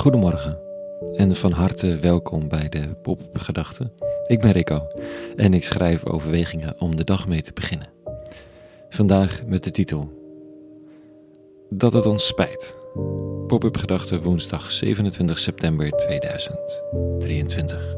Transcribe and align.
Goedemorgen 0.00 0.58
en 1.16 1.36
van 1.36 1.52
harte 1.52 1.98
welkom 1.98 2.48
bij 2.48 2.68
de 2.68 2.94
Pop 3.02 3.20
Gedachten. 3.32 3.92
Ik 4.26 4.40
ben 4.40 4.52
Rico 4.52 4.86
en 5.36 5.54
ik 5.54 5.64
schrijf 5.64 6.06
overwegingen 6.06 6.80
om 6.80 6.96
de 6.96 7.04
dag 7.04 7.28
mee 7.28 7.42
te 7.42 7.52
beginnen. 7.52 7.88
Vandaag 8.88 9.42
met 9.46 9.64
de 9.64 9.70
titel 9.70 10.12
Dat 11.70 11.92
het 11.92 12.06
ons 12.06 12.26
spijt. 12.26 12.76
Pop-up 13.46 13.76
Gedachten 13.76 14.22
woensdag 14.22 14.72
27 14.72 15.38
september 15.38 15.90
2023. 15.90 17.96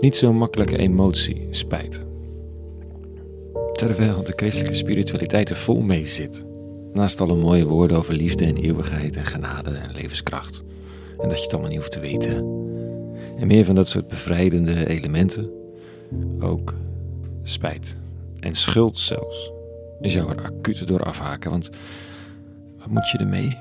Niet 0.00 0.16
zo'n 0.16 0.36
makkelijke 0.36 0.76
emotie, 0.76 1.46
spijt. 1.50 2.12
Terwijl 3.74 4.22
de 4.22 4.32
christelijke 4.36 4.76
spiritualiteit 4.76 5.50
er 5.50 5.56
vol 5.56 5.80
mee 5.80 6.06
zit. 6.06 6.44
Naast 6.92 7.20
alle 7.20 7.34
mooie 7.34 7.64
woorden 7.64 7.96
over 7.96 8.14
liefde 8.14 8.44
en 8.44 8.56
eeuwigheid 8.56 9.16
en 9.16 9.24
genade 9.24 9.70
en 9.70 9.92
levenskracht. 9.92 10.62
En 11.18 11.28
dat 11.28 11.36
je 11.36 11.42
het 11.42 11.52
allemaal 11.52 11.70
niet 11.70 11.78
hoeft 11.78 11.92
te 11.92 12.00
weten. 12.00 12.36
En 13.38 13.46
meer 13.46 13.64
van 13.64 13.74
dat 13.74 13.88
soort 13.88 14.08
bevrijdende 14.08 14.88
elementen. 14.88 15.50
Ook 16.40 16.74
spijt. 17.42 17.96
En 18.40 18.54
schuld 18.54 18.98
zelfs. 18.98 19.52
Je 20.00 20.08
zou 20.08 20.30
er 20.30 20.44
acuut 20.44 20.86
door 20.86 21.04
afhaken, 21.04 21.50
want 21.50 21.70
wat 22.78 22.88
moet 22.88 23.10
je 23.10 23.18
ermee? 23.18 23.58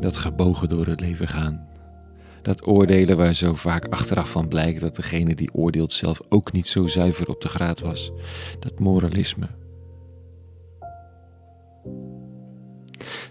Dat 0.00 0.16
gebogen 0.16 0.68
door 0.68 0.86
het 0.86 1.00
leven 1.00 1.28
gaan. 1.28 1.66
Dat 2.42 2.66
oordelen 2.66 3.16
waar 3.16 3.34
zo 3.34 3.54
vaak 3.54 3.86
achteraf 3.86 4.30
van 4.30 4.48
blijkt 4.48 4.80
dat 4.80 4.96
degene 4.96 5.34
die 5.34 5.54
oordeelt 5.54 5.92
zelf 5.92 6.20
ook 6.28 6.52
niet 6.52 6.66
zo 6.66 6.86
zuiver 6.86 7.28
op 7.28 7.40
de 7.40 7.48
graad 7.48 7.80
was. 7.80 8.12
Dat 8.58 8.78
moralisme. 8.78 9.48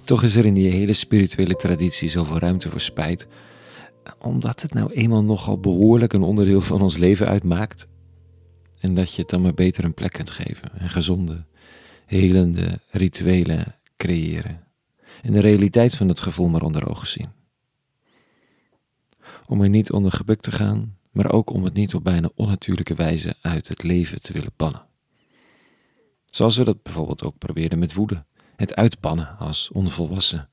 Toch 0.04 0.24
is 0.24 0.36
er 0.36 0.46
in 0.46 0.54
die 0.54 0.72
hele 0.72 0.94
spirituele 0.94 1.56
traditie 1.56 2.10
zoveel 2.10 2.38
ruimte 2.38 2.70
voor 2.70 2.82
spijt, 2.82 3.28
omdat 4.20 4.62
het 4.62 4.74
nou 4.74 4.94
eenmaal 4.94 5.24
nogal 5.24 5.60
behoorlijk 5.60 6.14
een 6.14 6.24
onderdeel 6.24 6.62
van 6.62 6.82
ons 6.82 6.98
leven 6.98 7.28
uitmaakt. 7.28 7.88
En 8.80 8.96
dat 8.96 9.14
je 9.14 9.22
het 9.22 9.30
dan 9.30 9.42
maar 9.42 9.54
beter 9.54 9.84
een 9.84 9.94
plek 9.94 10.12
kunt 10.12 10.30
geven 10.30 10.70
en 10.78 10.90
gezonde, 10.90 11.46
helende 12.06 12.80
rituelen 12.90 13.76
creëren. 13.98 14.64
En 15.22 15.32
de 15.32 15.40
realiteit 15.40 15.96
van 15.96 16.08
het 16.08 16.20
gevoel 16.20 16.48
maar 16.48 16.62
onder 16.62 16.90
ogen 16.90 17.08
zien 17.08 17.41
om 19.52 19.62
er 19.62 19.70
niet 19.70 19.92
onder 19.92 20.12
gebukt 20.12 20.44
te 20.44 20.52
gaan, 20.52 20.98
maar 21.12 21.32
ook 21.32 21.50
om 21.50 21.64
het 21.64 21.74
niet 21.74 21.96
op 21.96 22.04
bijna 22.04 22.30
onnatuurlijke 22.36 22.96
wijze 22.96 23.36
uit 23.42 23.68
het 23.68 23.84
leven 23.84 24.22
te 24.22 24.34
willen 24.34 24.54
bannen. 24.56 24.86
Zoals 26.26 26.58
we 26.58 26.64
dat 26.64 26.84
bijvoorbeeld 26.84 27.24
ook 27.24 27.38
proberen 27.38 27.80
met 27.80 27.94
woede, 27.94 28.26
het 28.56 28.76
uitbannen 28.76 29.38
als 29.38 29.70
onvolwassen. 29.72 30.50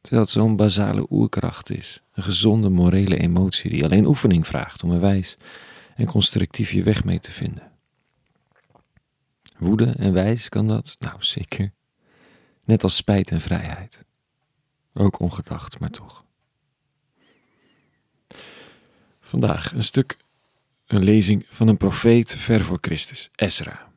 Terwijl 0.00 0.22
het 0.22 0.32
zo'n 0.32 0.56
basale 0.56 1.06
oerkracht 1.10 1.70
is, 1.70 2.02
een 2.12 2.22
gezonde 2.22 2.68
morele 2.68 3.16
emotie 3.16 3.70
die 3.70 3.84
alleen 3.84 4.06
oefening 4.06 4.46
vraagt 4.46 4.82
om 4.82 4.90
er 4.90 5.00
wijs 5.00 5.36
en 5.94 6.06
constructief 6.06 6.70
je 6.70 6.82
weg 6.82 7.04
mee 7.04 7.18
te 7.18 7.32
vinden. 7.32 7.70
Woede 9.58 9.90
en 9.90 10.12
wijs 10.12 10.48
kan 10.48 10.68
dat? 10.68 10.96
Nou, 10.98 11.16
zeker. 11.22 11.72
Net 12.64 12.82
als 12.82 12.96
spijt 12.96 13.30
en 13.30 13.40
vrijheid. 13.40 14.04
Ook 14.94 15.18
ongedacht, 15.20 15.80
maar 15.80 15.90
toch. 15.90 16.26
Vandaag 19.28 19.72
een 19.72 19.84
stuk, 19.84 20.16
een 20.86 21.04
lezing 21.04 21.46
van 21.50 21.68
een 21.68 21.76
profeet 21.76 22.34
ver 22.34 22.64
voor 22.64 22.78
Christus, 22.80 23.30
Ezra. 23.34 23.88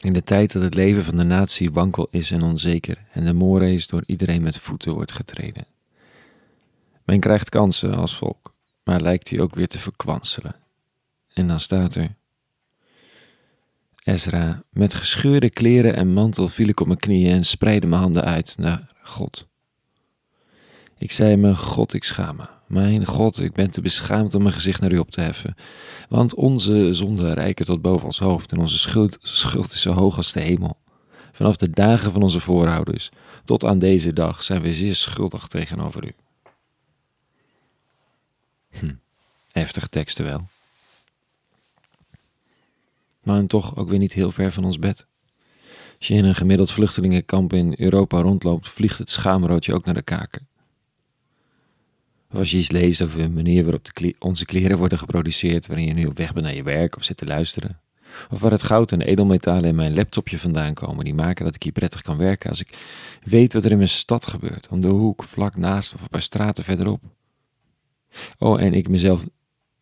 In 0.00 0.12
de 0.12 0.22
tijd 0.22 0.52
dat 0.52 0.62
het 0.62 0.74
leven 0.74 1.04
van 1.04 1.16
de 1.16 1.22
natie 1.22 1.70
wankel 1.70 2.08
is 2.10 2.30
en 2.30 2.42
onzeker 2.42 3.04
en 3.12 3.24
de 3.24 3.32
moorreis 3.32 3.86
door 3.86 4.02
iedereen 4.06 4.42
met 4.42 4.58
voeten 4.58 4.92
wordt 4.92 5.12
getreden. 5.12 5.66
Men 7.04 7.20
krijgt 7.20 7.48
kansen 7.48 7.94
als 7.94 8.16
volk, 8.16 8.54
maar 8.84 9.00
lijkt 9.00 9.28
die 9.28 9.42
ook 9.42 9.54
weer 9.54 9.68
te 9.68 9.78
verkwanselen. 9.78 10.54
En 11.32 11.48
dan 11.48 11.60
staat 11.60 11.94
er. 11.94 12.14
Ezra, 14.02 14.62
met 14.70 14.94
gescheurde 14.94 15.50
kleren 15.50 15.96
en 15.96 16.12
mantel 16.12 16.48
viel 16.48 16.68
ik 16.68 16.80
op 16.80 16.86
mijn 16.86 16.98
knieën 16.98 17.32
en 17.32 17.44
spreidde 17.44 17.86
mijn 17.86 18.02
handen 18.02 18.24
uit 18.24 18.54
naar 18.58 18.86
God. 19.02 19.46
Ik 20.98 21.12
zei 21.12 21.36
me, 21.36 21.56
God, 21.56 21.92
ik 21.92 22.04
schaam 22.04 22.36
me. 22.36 22.57
Mijn 22.68 23.06
God, 23.06 23.40
ik 23.40 23.52
ben 23.52 23.70
te 23.70 23.80
beschaamd 23.80 24.34
om 24.34 24.42
mijn 24.42 24.54
gezicht 24.54 24.80
naar 24.80 24.92
u 24.92 24.98
op 24.98 25.10
te 25.10 25.20
heffen. 25.20 25.54
Want 26.08 26.34
onze 26.34 26.94
zonden 26.94 27.34
reiken 27.34 27.64
tot 27.64 27.82
boven 27.82 28.06
ons 28.06 28.18
hoofd 28.18 28.52
en 28.52 28.58
onze 28.58 28.78
schuld, 28.78 29.70
is 29.70 29.80
zo 29.80 29.92
hoog 29.92 30.16
als 30.16 30.32
de 30.32 30.40
hemel. 30.40 30.78
Vanaf 31.32 31.56
de 31.56 31.70
dagen 31.70 32.12
van 32.12 32.22
onze 32.22 32.40
voorouders 32.40 33.10
tot 33.44 33.64
aan 33.64 33.78
deze 33.78 34.12
dag 34.12 34.42
zijn 34.42 34.62
we 34.62 34.74
zeer 34.74 34.94
schuldig 34.94 35.46
tegenover 35.46 36.04
u. 36.04 36.12
Hm, 38.70 38.94
heftige 39.52 39.88
teksten 39.88 40.24
wel. 40.24 40.48
Maar 43.22 43.46
toch 43.46 43.76
ook 43.76 43.88
weer 43.88 43.98
niet 43.98 44.12
heel 44.12 44.30
ver 44.30 44.52
van 44.52 44.64
ons 44.64 44.78
bed. 44.78 45.06
Als 45.98 46.08
je 46.08 46.14
in 46.14 46.24
een 46.24 46.34
gemiddeld 46.34 46.70
vluchtelingenkamp 46.70 47.52
in 47.52 47.74
Europa 47.78 48.20
rondloopt, 48.20 48.68
vliegt 48.68 48.98
het 48.98 49.10
schaamroodje 49.10 49.74
ook 49.74 49.84
naar 49.84 49.94
de 49.94 50.02
kaken. 50.02 50.47
Als 52.30 52.50
je 52.50 52.56
iets 52.56 52.70
leest 52.70 53.02
over 53.02 53.18
de 53.18 53.28
manier 53.28 53.62
waarop 53.62 53.94
de 53.94 54.14
onze 54.18 54.44
kleren 54.44 54.78
worden 54.78 54.98
geproduceerd, 54.98 55.66
waarin 55.66 55.86
je 55.86 55.94
nu 55.94 56.06
op 56.06 56.16
weg 56.16 56.32
bent 56.32 56.46
naar 56.46 56.54
je 56.54 56.62
werk 56.62 56.96
of 56.96 57.04
zit 57.04 57.16
te 57.16 57.26
luisteren. 57.26 57.80
Of 58.30 58.40
waar 58.40 58.50
het 58.50 58.62
goud 58.62 58.92
en 58.92 59.00
edelmetalen 59.00 59.64
in 59.64 59.74
mijn 59.74 59.94
laptopje 59.94 60.38
vandaan 60.38 60.74
komen, 60.74 61.04
die 61.04 61.14
maken 61.14 61.44
dat 61.44 61.54
ik 61.54 61.62
hier 61.62 61.72
prettig 61.72 62.02
kan 62.02 62.16
werken 62.16 62.50
als 62.50 62.60
ik 62.60 62.78
weet 63.22 63.52
wat 63.52 63.64
er 63.64 63.70
in 63.70 63.76
mijn 63.76 63.88
stad 63.88 64.26
gebeurt, 64.26 64.68
om 64.68 64.80
de 64.80 64.88
hoek, 64.88 65.24
vlak 65.24 65.56
naast 65.56 65.94
of 65.94 66.02
een 66.02 66.08
paar 66.08 66.22
straten 66.22 66.64
verderop. 66.64 67.02
Oh, 68.38 68.60
en 68.60 68.74
ik 68.74 68.88
mezelf 68.88 69.26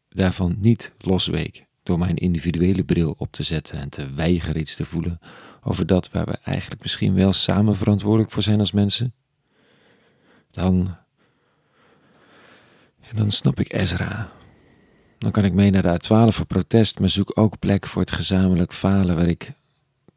daarvan 0.09 0.57
niet 0.61 0.93
losweek 0.99 1.67
door 1.83 1.99
mijn 1.99 2.17
individuele 2.17 2.85
bril 2.85 3.15
op 3.19 3.33
te 3.33 3.43
zetten 3.43 3.79
en 3.79 3.89
te 3.89 4.15
weigeren 4.15 4.61
iets 4.61 4.77
te 4.77 4.85
voelen 4.85 5.19
over 5.63 5.87
dat 5.87 6.11
waar 6.11 6.27
we 6.27 6.39
eigenlijk 6.45 6.83
misschien 6.83 7.15
wel 7.15 7.33
samen 7.33 7.77
verantwoordelijk 7.77 8.31
voor 8.31 8.43
zijn 8.43 8.59
als 8.59 8.73
mensen. 8.73 9.15
Dan 10.51 10.97
en 13.09 13.17
dan 13.17 13.31
snap 13.31 13.61
ik 13.61 13.73
Ezra. 13.73 14.33
Dan 15.19 15.31
kan 15.31 15.45
ik 15.45 15.53
mee 15.53 15.71
naar 15.71 15.83
de 15.83 16.01
A12 16.05 16.35
voor 16.35 16.47
protest, 16.47 16.99
maar 17.01 17.11
zoek 17.11 17.39
ook 17.39 17.59
plek 17.59 17.87
voor 17.87 18.03
het 18.03 18.13
gezamenlijk 18.13 18.73
falen 18.73 19.17
waar 19.17 19.29
ik 19.29 19.53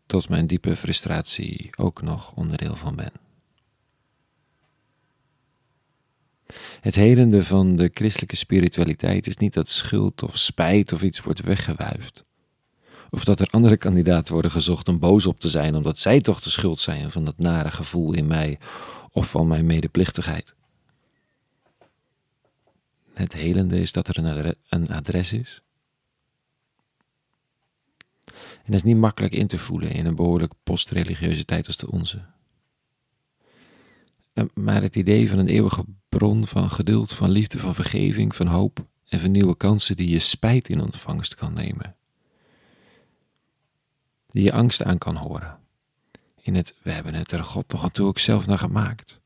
tot 0.06 0.30
mijn 0.30 0.48
diepe 0.48 0.76
frustratie 0.76 1.70
ook 1.78 2.02
nog 2.02 2.32
onderdeel 2.36 2.76
van 2.76 2.96
ben. 2.96 3.12
Het 6.82 6.96
helende 6.96 7.44
van 7.44 7.76
de 7.76 7.92
christelijke 7.94 8.36
spiritualiteit 8.36 9.28
is 9.28 9.38
niet 9.38 9.54
dat 9.54 9.70
schuld 9.70 10.24
of 10.24 10.38
spijt 10.38 10.94
of 10.94 11.02
iets 11.02 11.22
wordt 11.22 11.42
weggewuifd. 11.42 12.24
Of 13.10 13.24
dat 13.24 13.40
er 13.40 13.48
andere 13.50 13.78
kandidaten 13.78 14.34
worden 14.34 14.52
gezocht 14.52 14.88
om 14.88 15.00
boos 15.00 15.26
op 15.26 15.40
te 15.40 15.50
zijn 15.50 15.76
omdat 15.76 16.00
zij 16.00 16.22
toch 16.22 16.42
de 16.42 16.50
schuld 16.50 16.80
zijn 16.80 17.12
van 17.12 17.26
dat 17.26 17.38
nare 17.38 17.72
gevoel 17.72 18.14
in 18.14 18.28
mij 18.28 18.60
of 19.12 19.30
van 19.30 19.48
mijn 19.48 19.66
medeplichtigheid. 19.66 20.56
Het 23.20 23.34
helende 23.34 23.80
is 23.80 23.92
dat 23.92 24.08
er 24.08 24.56
een 24.70 24.90
adres 24.90 25.34
is. 25.34 25.62
En 28.26 28.66
dat 28.66 28.76
is 28.76 28.84
niet 28.84 28.98
makkelijk 28.98 29.34
in 29.34 29.48
te 29.48 29.58
voelen 29.58 29.92
in 29.92 30.06
een 30.06 30.16
behoorlijk 30.16 30.54
postreligieuze 30.64 31.46
tijd 31.46 31.68
als 31.68 31.78
de 31.78 31.92
onze. 31.92 32.22
Maar 34.54 34.82
het 34.82 34.96
idee 34.96 35.30
van 35.30 35.40
een 35.40 35.48
eeuwige 35.48 35.84
bron 36.10 36.48
van 36.48 36.72
geduld, 36.72 37.14
van 37.14 37.30
liefde, 37.30 37.60
van 37.60 37.76
vergeving, 37.76 38.36
van 38.36 38.48
hoop 38.48 38.86
en 39.08 39.20
van 39.20 39.32
nieuwe 39.32 39.58
kansen 39.58 39.96
die 39.96 40.10
je 40.10 40.20
spijt 40.20 40.70
in 40.70 40.82
ontvangst 40.82 41.36
kan 41.36 41.54
nemen. 41.54 41.96
Die 44.28 44.44
je 44.44 44.52
angst 44.52 44.84
aan 44.84 44.98
kan 44.98 45.16
horen. 45.16 45.60
In 46.42 46.56
het, 46.56 46.76
we 46.82 46.92
hebben 46.92 47.14
het 47.14 47.32
er 47.32 47.44
God 47.44 47.72
nog 47.72 47.84
aan 47.84 47.92
toe 47.92 48.08
ook 48.08 48.20
zelf 48.20 48.48
naar 48.48 48.58
gemaakt 48.58 49.19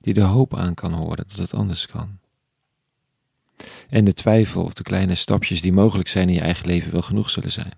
die 0.00 0.14
de 0.14 0.22
hoop 0.22 0.56
aan 0.56 0.74
kan 0.74 0.92
horen 0.92 1.24
dat 1.28 1.36
het 1.36 1.54
anders 1.54 1.86
kan. 1.86 2.18
En 3.88 4.04
de 4.04 4.12
twijfel 4.12 4.62
of 4.62 4.74
de 4.74 4.82
kleine 4.82 5.14
stapjes 5.14 5.60
die 5.60 5.72
mogelijk 5.72 6.08
zijn 6.08 6.28
in 6.28 6.34
je 6.34 6.40
eigen 6.40 6.66
leven 6.66 6.92
wel 6.92 7.02
genoeg 7.02 7.30
zullen 7.30 7.52
zijn. 7.52 7.72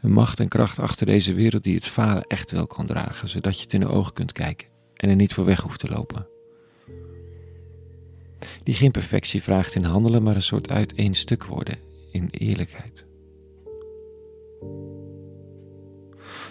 Een 0.00 0.12
macht 0.12 0.40
en 0.40 0.48
kracht 0.48 0.78
achter 0.78 1.06
deze 1.06 1.32
wereld 1.32 1.62
die 1.62 1.74
het 1.74 1.86
falen 1.86 2.22
echt 2.22 2.50
wel 2.50 2.66
kan 2.66 2.86
dragen, 2.86 3.28
zodat 3.28 3.56
je 3.56 3.62
het 3.62 3.72
in 3.72 3.80
de 3.80 3.88
ogen 3.88 4.12
kunt 4.12 4.32
kijken 4.32 4.68
en 4.94 5.08
er 5.08 5.16
niet 5.16 5.34
voor 5.34 5.44
weg 5.44 5.60
hoeft 5.60 5.78
te 5.78 5.88
lopen. 5.88 6.26
Die 8.62 8.74
geen 8.74 8.90
perfectie 8.90 9.42
vraagt 9.42 9.74
in 9.74 9.84
handelen, 9.84 10.22
maar 10.22 10.34
een 10.34 10.42
soort 10.42 10.70
uit 10.70 10.94
één 10.94 11.14
stuk 11.14 11.44
worden 11.44 11.78
in 12.10 12.28
eerlijkheid. 12.30 13.06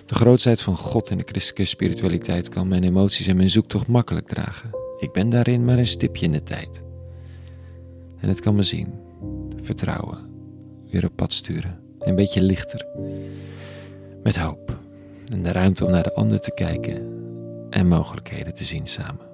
De 0.06 0.16
grootsheid 0.16 0.62
van 0.62 0.78
God 0.78 1.10
en 1.10 1.18
de 1.18 1.24
christelijke 1.26 1.66
spiritualiteit 1.66 2.50
kan 2.50 2.68
mijn 2.68 2.84
emoties 2.84 3.28
en 3.28 3.36
mijn 3.36 3.50
zoektocht 3.50 3.88
makkelijk 3.88 4.28
dragen. 4.28 4.70
Ik 5.00 5.12
ben 5.12 5.30
daarin 5.30 5.66
maar 5.66 5.78
een 5.78 5.88
stipje 5.88 6.26
in 6.26 6.32
de 6.32 6.44
tijd. 6.44 6.84
En 8.20 8.30
het 8.30 8.40
kan 8.40 8.56
me 8.56 8.64
zien, 8.64 8.94
vertrouwen, 9.62 10.18
weer 10.92 11.06
op 11.06 11.16
pad 11.16 11.34
sturen, 11.34 11.80
een 12.00 12.16
beetje 12.16 12.42
lichter, 12.42 12.86
met 14.24 14.36
hoop 14.36 14.78
en 15.32 15.44
de 15.44 15.52
ruimte 15.52 15.86
om 15.86 15.92
naar 15.92 16.04
de 16.04 16.14
ander 16.14 16.40
te 16.40 16.54
kijken 16.54 17.22
en 17.70 17.88
mogelijkheden 17.88 18.54
te 18.54 18.64
zien 18.64 18.86
samen. 18.86 19.32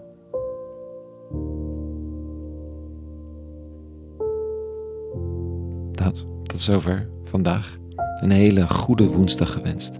Dat, 5.92 6.26
tot 6.44 6.62
zover 6.62 7.10
vandaag. 7.24 7.78
Een 8.22 8.32
hele 8.32 8.68
goede 8.68 9.08
woensdag 9.08 9.52
gewenst 9.52 10.00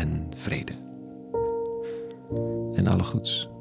en 0.00 0.26
vrede. 0.36 0.72
En 2.74 2.86
alle 2.86 3.02
goeds. 3.02 3.53